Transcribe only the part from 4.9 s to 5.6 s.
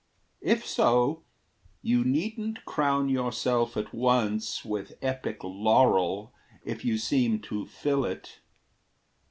epic